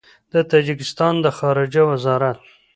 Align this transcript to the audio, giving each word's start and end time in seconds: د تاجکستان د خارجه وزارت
د 0.33 0.35
تاجکستان 0.51 1.13
د 1.21 1.27
خارجه 1.37 1.81
وزارت 1.91 2.39